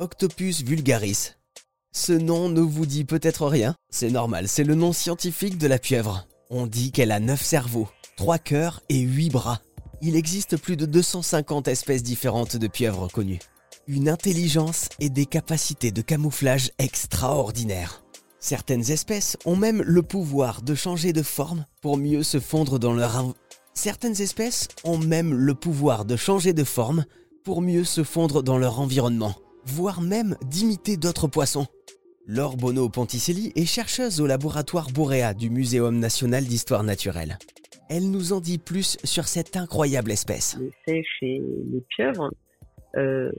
Octopus 0.00 0.62
vulgaris. 0.62 1.32
Ce 1.90 2.12
nom 2.12 2.48
ne 2.48 2.60
vous 2.60 2.86
dit 2.86 3.04
peut-être 3.04 3.48
rien, 3.48 3.74
c'est 3.90 4.10
normal, 4.10 4.46
c'est 4.46 4.62
le 4.62 4.76
nom 4.76 4.92
scientifique 4.92 5.58
de 5.58 5.66
la 5.66 5.80
pieuvre. 5.80 6.28
On 6.50 6.68
dit 6.68 6.92
qu'elle 6.92 7.10
a 7.10 7.18
9 7.18 7.42
cerveaux, 7.42 7.88
3 8.16 8.38
cœurs 8.38 8.80
et 8.88 9.00
8 9.00 9.30
bras. 9.30 9.60
Il 10.00 10.14
existe 10.14 10.56
plus 10.56 10.76
de 10.76 10.86
250 10.86 11.66
espèces 11.66 12.04
différentes 12.04 12.56
de 12.56 12.68
pieuvres 12.68 13.08
connues. 13.08 13.40
Une 13.88 14.08
intelligence 14.08 14.88
et 15.00 15.08
des 15.08 15.26
capacités 15.26 15.90
de 15.90 16.00
camouflage 16.00 16.70
extraordinaires. 16.78 18.04
Certaines 18.38 18.92
espèces 18.92 19.36
ont 19.46 19.56
même 19.56 19.82
le 19.82 20.02
pouvoir 20.02 20.62
de 20.62 20.76
changer 20.76 21.12
de 21.12 21.24
forme 21.24 21.66
pour 21.82 21.96
mieux 21.96 22.22
se 22.22 22.38
fondre 22.38 22.78
dans 22.78 22.92
leur... 22.92 23.34
Certaines 23.74 24.20
espèces 24.22 24.68
ont 24.84 24.98
même 24.98 25.34
le 25.34 25.54
pouvoir 25.54 26.04
de 26.04 26.14
changer 26.14 26.52
de 26.52 26.62
forme 26.62 27.04
pour 27.42 27.62
mieux 27.62 27.82
se 27.82 28.04
fondre 28.04 28.44
dans 28.44 28.58
leur 28.58 28.78
environnement, 28.78 29.34
voire 29.68 30.00
même 30.00 30.36
d'imiter 30.46 30.96
d'autres 30.96 31.28
poissons. 31.28 31.66
Laure 32.26 32.56
Bono 32.56 32.88
Ponticelli 32.88 33.52
est 33.54 33.66
chercheuse 33.66 34.20
au 34.20 34.26
laboratoire 34.26 34.88
Boréa 34.90 35.34
du 35.34 35.50
Muséum 35.50 35.98
national 35.98 36.44
d'histoire 36.44 36.82
naturelle. 36.82 37.38
Elle 37.88 38.10
nous 38.10 38.32
en 38.32 38.40
dit 38.40 38.58
plus 38.58 38.98
sur 39.04 39.28
cette 39.28 39.56
incroyable 39.56 40.10
espèce. 40.10 40.58
Euh, 42.96 43.30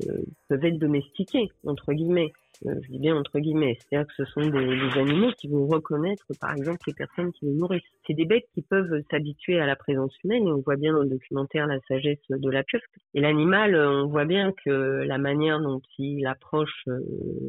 peuvent 0.47 0.65
être 0.65 0.79
domestiqués, 0.79 1.49
entre 1.65 1.93
guillemets. 1.93 2.31
Euh, 2.65 2.75
je 2.83 2.91
dis 2.91 2.99
bien 2.99 3.15
entre 3.15 3.39
guillemets, 3.39 3.77
c'est-à-dire 3.79 4.07
que 4.07 4.25
ce 4.25 4.31
sont 4.31 4.41
des, 4.41 4.99
animaux 4.99 5.31
qui 5.37 5.47
vont 5.47 5.65
reconnaître, 5.65 6.25
par 6.41 6.53
exemple, 6.53 6.79
les 6.87 6.93
personnes 6.93 7.31
qui 7.31 7.45
les 7.45 7.53
nourrissent. 7.53 7.81
C'est 8.05 8.13
des 8.13 8.25
bêtes 8.25 8.47
qui 8.53 8.61
peuvent 8.61 9.01
s'habituer 9.09 9.59
à 9.59 9.65
la 9.65 9.77
présence 9.77 10.13
humaine, 10.23 10.45
et 10.45 10.51
on 10.51 10.61
voit 10.61 10.75
bien 10.75 10.93
dans 10.93 11.03
le 11.03 11.09
documentaire 11.09 11.67
La 11.67 11.79
sagesse 11.87 12.19
de 12.29 12.49
la 12.49 12.63
pieuvre. 12.63 12.83
Et 13.13 13.21
l'animal, 13.21 13.75
euh, 13.75 14.03
on 14.03 14.07
voit 14.07 14.25
bien 14.25 14.51
que 14.65 15.03
la 15.05 15.17
manière 15.17 15.61
dont 15.61 15.81
il 15.97 16.25
approche 16.27 16.83
euh, 16.89 16.99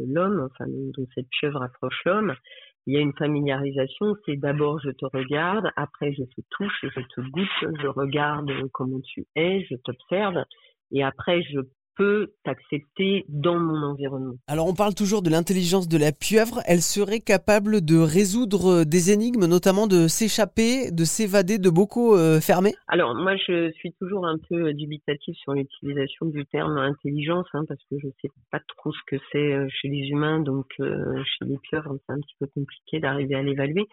l'homme, 0.06 0.48
enfin 0.50 0.66
dont 0.68 1.06
cette 1.14 1.28
pieuvre 1.40 1.62
approche 1.62 2.00
l'homme, 2.04 2.34
il 2.86 2.94
y 2.94 2.96
a 2.96 3.00
une 3.00 3.12
familiarisation, 3.12 4.14
c'est 4.24 4.36
d'abord 4.36 4.80
je 4.80 4.90
te 4.90 5.04
regarde, 5.12 5.70
après 5.76 6.12
je 6.12 6.22
te 6.22 6.40
touche, 6.50 6.80
je 6.82 7.00
te 7.14 7.20
goûte, 7.20 7.48
je 7.82 7.86
regarde 7.86 8.50
comment 8.72 9.00
tu 9.00 9.26
es, 9.36 9.64
je 9.70 9.76
t'observe, 9.76 10.44
et 10.90 11.04
après 11.04 11.42
je 11.42 11.60
peux 12.00 12.32
t'accepter 12.44 13.26
dans 13.28 13.58
mon 13.58 13.82
environnement. 13.82 14.32
Alors 14.46 14.66
on 14.66 14.72
parle 14.72 14.94
toujours 14.94 15.20
de 15.20 15.28
l'intelligence 15.28 15.86
de 15.86 15.98
la 15.98 16.12
pieuvre, 16.12 16.60
elle 16.66 16.80
serait 16.80 17.20
capable 17.20 17.84
de 17.84 17.98
résoudre 17.98 18.84
des 18.84 19.12
énigmes, 19.12 19.44
notamment 19.44 19.86
de 19.86 20.08
s'échapper, 20.08 20.90
de 20.92 21.04
s'évader 21.04 21.58
de 21.58 21.68
bocaux 21.68 22.16
euh, 22.16 22.40
fermés? 22.40 22.72
Alors 22.88 23.14
moi 23.14 23.36
je 23.36 23.70
suis 23.72 23.92
toujours 24.00 24.26
un 24.26 24.38
peu 24.48 24.72
dubitative 24.72 25.34
sur 25.34 25.52
l'utilisation 25.52 26.24
du 26.24 26.46
terme 26.46 26.78
intelligence, 26.78 27.46
hein, 27.52 27.64
parce 27.68 27.82
que 27.90 27.96
je 27.98 28.08
sais 28.22 28.30
pas 28.50 28.60
trop 28.78 28.92
ce 28.92 29.00
que 29.06 29.22
c'est 29.30 29.52
euh, 29.52 29.68
chez 29.68 29.88
les 29.88 30.08
humains, 30.08 30.40
donc 30.40 30.68
euh, 30.80 31.22
chez 31.24 31.44
les 31.44 31.58
pieuvres 31.58 31.98
c'est 32.06 32.14
un 32.14 32.20
petit 32.20 32.36
peu 32.40 32.46
compliqué 32.46 33.00
d'arriver 33.00 33.34
à 33.34 33.42
l'évaluer, 33.42 33.84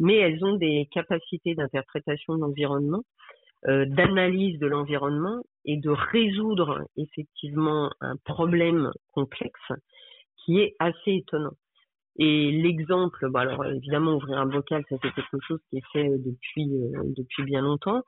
mais 0.00 0.16
elles 0.16 0.42
ont 0.42 0.56
des 0.56 0.88
capacités 0.90 1.54
d'interprétation 1.54 2.34
de 2.34 2.40
l'environnement 2.40 3.02
euh, 3.68 3.84
d'analyse 3.86 4.58
de 4.58 4.66
l'environnement 4.66 5.40
et 5.64 5.76
de 5.76 5.90
résoudre 5.90 6.82
effectivement 6.96 7.90
un 8.00 8.16
problème 8.16 8.90
complexe 9.12 9.72
qui 10.44 10.58
est 10.58 10.74
assez 10.78 11.12
étonnant. 11.12 11.54
Et 12.18 12.52
l'exemple, 12.52 13.30
bon 13.30 13.38
alors 13.38 13.64
évidemment 13.64 14.16
ouvrir 14.16 14.38
un 14.38 14.46
bocal, 14.46 14.84
ça 14.88 14.96
c'est 15.02 15.14
quelque 15.14 15.38
chose 15.46 15.60
qui 15.70 15.78
est 15.78 15.92
fait 15.92 16.08
euh, 16.08 16.18
euh, 16.18 17.02
depuis 17.16 17.42
bien 17.44 17.62
longtemps. 17.62 18.02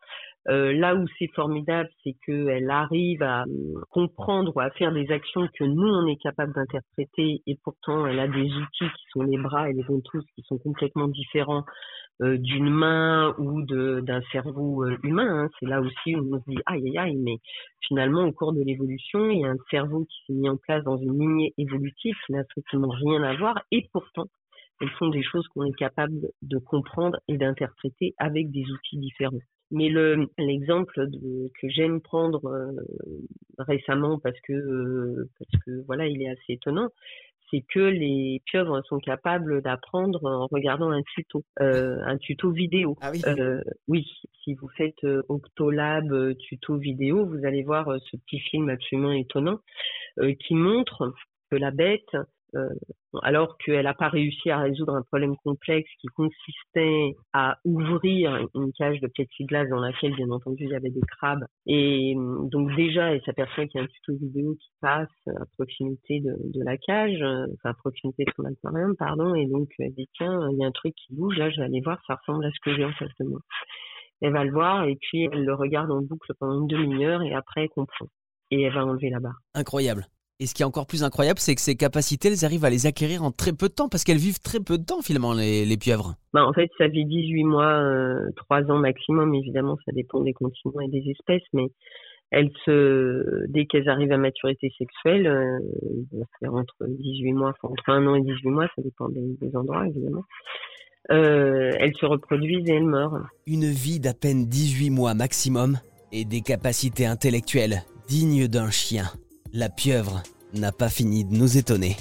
Euh, 0.49 0.75
là 0.75 0.95
où 0.95 1.07
c'est 1.19 1.31
formidable, 1.35 1.89
c'est 2.03 2.15
qu'elle 2.27 2.71
arrive 2.71 3.23
à 3.23 3.45
euh, 3.45 3.81
comprendre 3.91 4.53
ou 4.55 4.61
à 4.61 4.71
faire 4.71 4.93
des 4.93 5.11
actions 5.11 5.49
que 5.59 5.65
nous 5.65 5.89
on 5.89 6.07
est 6.07 6.21
capable 6.23 6.53
d'interpréter, 6.53 7.43
et 7.47 7.59
pourtant 7.65 8.07
elle 8.07 8.19
a 8.19 8.29
des 8.29 8.45
outils 8.53 8.91
qui 8.97 9.05
sont 9.13 9.23
les 9.23 9.39
bras 9.39 9.71
et 9.71 9.73
les 9.73 9.83
ventouses 9.83 10.27
qui 10.35 10.43
sont 10.43 10.59
complètement 10.59 11.09
différents 11.09 11.65
euh, 12.23 12.37
d'une 12.39 12.69
main 12.69 13.35
ou 13.39 13.63
d'un 13.65 14.21
cerveau 14.33 14.85
euh, 14.85 14.99
humain. 15.03 15.45
hein. 15.45 15.49
C'est 15.59 15.67
là 15.67 15.81
aussi 15.81 16.15
où 16.15 16.35
on 16.35 16.41
se 16.41 16.51
dit 16.51 16.59
aïe 16.67 16.89
aïe 16.89 16.99
aïe, 16.99 17.17
mais 17.17 17.39
finalement 17.89 18.25
au 18.25 18.33
cours 18.33 18.53
de 18.53 18.63
l'évolution, 18.63 19.31
il 19.31 19.41
y 19.41 19.45
a 19.45 19.49
un 19.49 19.57
cerveau 19.71 20.05
qui 20.05 20.17
s'est 20.27 20.35
mis 20.35 20.49
en 20.49 20.59
place 20.59 20.85
dans 20.85 20.99
une 20.99 21.19
lignée 21.19 21.55
évolutive 21.59 22.15
qui 22.27 22.33
n'a 22.33 22.45
strictement 22.45 22.89
rien 22.91 23.23
à 23.23 23.35
voir, 23.37 23.59
et 23.71 23.89
pourtant 23.93 24.27
elles 24.81 24.91
font 24.99 25.09
des 25.09 25.23
choses 25.23 25.47
qu'on 25.49 25.65
est 25.65 25.77
capable 25.79 26.29
de 26.43 26.59
comprendre 26.59 27.19
et 27.29 27.39
d'interpréter 27.39 28.15
avec 28.19 28.51
des 28.51 28.65
outils 28.71 28.99
différents. 28.99 29.39
Mais 29.71 29.89
le 29.89 30.29
l'exemple 30.39 31.09
de- 31.09 31.51
que 31.61 31.69
j'aime 31.69 32.01
prendre 32.01 32.45
euh, 32.47 32.73
récemment 33.59 34.19
parce 34.19 34.39
que 34.43 34.53
euh, 34.53 35.29
parce 35.39 35.63
que 35.65 35.85
voilà 35.87 36.07
il 36.07 36.23
est 36.23 36.29
assez 36.29 36.53
étonnant, 36.55 36.91
c'est 37.51 37.65
que 37.73 37.81
les 37.81 38.43
pieuvres 38.47 38.83
sont 38.87 38.99
capables 38.99 39.63
d'apprendre 39.63 40.25
en 40.25 40.47
regardant 40.51 40.91
un 40.91 41.03
tuto, 41.15 41.45
euh, 41.61 41.99
un 42.05 42.19
tuto 42.19 42.51
vidéo. 42.51 42.97
Ah 43.01 43.11
oui 43.11 43.21
Euh, 43.27 43.63
oui, 43.89 44.07
si 44.43 44.55
vous 44.55 44.69
faites 44.77 45.05
Octolab 45.29 46.35
tuto 46.39 46.77
vidéo, 46.77 47.27
vous 47.27 47.45
allez 47.45 47.63
voir 47.63 47.87
ce 48.11 48.17
petit 48.17 48.41
film 48.41 48.69
absolument 48.69 49.13
étonnant 49.13 49.61
euh, 50.21 50.35
qui 50.35 50.55
montre 50.55 51.13
que 51.51 51.57
la 51.57 51.71
bête, 51.71 52.17
alors 53.23 53.57
qu'elle 53.59 53.85
n'a 53.85 53.95
pas 53.95 54.09
réussi 54.09 54.51
à 54.51 54.59
résoudre 54.59 54.95
un 54.95 55.03
problème 55.03 55.37
complexe 55.45 55.91
qui 56.01 56.09
consistait 56.09 57.15
à 57.33 57.59
ouvrir 57.65 58.49
une 58.55 58.73
cage 58.73 59.01
de 59.01 59.07
plexiglas 59.07 59.67
dans 59.67 59.81
laquelle, 59.81 60.15
bien 60.15 60.31
entendu, 60.31 60.65
il 60.65 60.71
y 60.71 60.75
avait 60.75 60.91
des 60.91 61.01
crabes. 61.01 61.45
Et 61.67 62.15
euh, 62.17 62.49
donc 62.51 62.75
déjà, 62.77 63.15
elle 63.15 63.23
s'aperçoit 63.23 63.67
qu'il 63.67 63.79
y 63.79 63.83
a 63.83 63.85
un 63.85 63.89
tuto 63.89 64.15
vidéo 64.17 64.55
qui 64.55 64.71
passe 64.81 65.09
à 65.27 65.45
proximité 65.57 66.21
de, 66.21 66.37
de 66.53 66.65
la 66.65 66.77
cage, 66.77 67.21
euh, 67.23 67.47
enfin 67.55 67.71
à 67.71 67.75
proximité 67.75 68.25
de 68.25 68.33
son 68.37 68.45
aquarium, 68.45 68.97
pardon, 68.97 69.35
et 69.35 69.47
donc 69.47 69.69
elle 69.79 69.95
dit 69.95 70.09
tiens, 70.15 70.49
il 70.51 70.59
y 70.59 70.65
a 70.65 70.67
un 70.67 70.73
truc 70.73 70.95
qui 70.95 71.15
bouge, 71.15 71.37
là 71.37 71.51
je 71.51 71.57
vais 71.57 71.67
aller 71.67 71.81
voir, 71.81 71.99
ça 72.07 72.17
ressemble 72.17 72.45
à 72.45 72.51
ce 72.51 72.61
que 72.63 72.77
j'ai 72.77 72.85
en 72.85 72.93
face 72.93 73.13
de 73.21 73.27
moi. 73.27 73.41
Elle 74.21 74.33
va 74.33 74.45
le 74.45 74.53
voir 74.53 74.85
et 74.85 74.97
puis 74.97 75.29
elle 75.31 75.45
le 75.45 75.55
regarde 75.55 75.91
en 75.91 76.01
boucle 76.01 76.33
pendant 76.39 76.61
une 76.61 76.67
demi-heure 76.67 77.23
et 77.23 77.35
après 77.35 77.65
elle 77.65 77.69
comprend. 77.69 78.07
Et 78.51 78.63
elle 78.63 78.75
va 78.75 78.85
enlever 78.85 79.11
la 79.11 79.21
barre. 79.21 79.39
Incroyable. 79.55 80.07
Et 80.41 80.47
ce 80.47 80.55
qui 80.55 80.63
est 80.63 80.67
encore 80.67 80.87
plus 80.87 81.05
incroyable, 81.05 81.39
c'est 81.39 81.55
que 81.55 81.61
ces 81.61 81.77
capacités, 81.77 82.29
elles 82.29 82.45
arrivent 82.45 82.65
à 82.65 82.71
les 82.71 82.87
acquérir 82.87 83.23
en 83.23 83.31
très 83.31 83.53
peu 83.53 83.69
de 83.69 83.75
temps, 83.75 83.89
parce 83.89 84.03
qu'elles 84.03 84.19
vivent 84.19 84.41
très 84.41 84.59
peu 84.59 84.79
de 84.79 84.85
temps 84.85 85.01
finalement, 85.01 85.33
les, 85.33 85.65
les 85.65 85.77
pieuvres. 85.77 86.15
Bah, 86.33 86.45
en 86.45 86.53
fait, 86.53 86.71
ça 86.77 86.89
vit 86.89 87.05
18 87.05 87.45
mois, 87.45 87.79
euh, 87.81 88.31
3 88.37 88.71
ans 88.71 88.79
maximum. 88.79 89.35
Évidemment, 89.35 89.77
ça 89.85 89.93
dépend 89.93 90.21
des 90.21 90.33
continents 90.33 90.81
et 90.81 90.89
des 90.89 91.09
espèces, 91.09 91.47
mais 91.53 91.71
elles 92.33 92.51
se, 92.65 93.47
dès 93.49 93.67
qu'elles 93.67 93.89
arrivent 93.89 94.11
à 94.11 94.17
maturité 94.17 94.73
sexuelle, 94.77 95.29
euh, 95.29 95.59
fait 96.41 96.49
entre 96.49 96.75
18 96.89 97.33
mois, 97.33 97.51
enfin, 97.51 97.73
entre 97.73 97.91
1 97.91 98.07
an 98.09 98.17
et 98.17 98.23
18 98.23 98.49
mois, 98.49 98.67
ça 98.75 98.83
dépend 98.83 99.09
des, 99.09 99.37
des 99.41 99.57
endroits, 99.57 99.87
évidemment. 99.87 100.25
Euh, 101.13 101.71
elles 101.79 101.95
se 102.01 102.07
reproduisent 102.07 102.69
et 102.69 102.75
elles 102.75 102.87
meurent. 102.87 103.21
Une 103.47 103.67
vie 103.67 104.01
d'à 104.01 104.15
peine 104.15 104.47
18 104.47 104.91
mois 104.91 105.15
maximum 105.15 105.79
et 106.11 106.25
des 106.25 106.41
capacités 106.41 107.07
intellectuelles 107.07 107.83
dignes 108.09 108.49
d'un 108.49 108.71
chien. 108.71 109.05
La 109.57 109.69
pieuvre 109.69 110.21
n'a 110.55 110.73
pas 110.73 110.89
fini 110.89 111.25
de 111.25 111.33
nous 111.33 111.57
étonner. 111.57 111.97